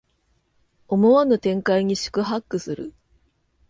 [0.87, 2.95] 思わぬ展開に四苦八苦する